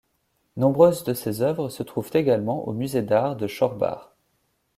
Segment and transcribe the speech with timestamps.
[0.57, 4.09] Nombreuses de ses œuvres se trouvent également au Musée d'art de Schorbach.